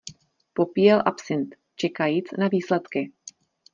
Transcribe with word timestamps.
Popíjel 0.53 0.99
absint, 1.05 1.55
čekajíc 1.75 2.31
na 2.31 2.47
výsledky. 2.47 3.11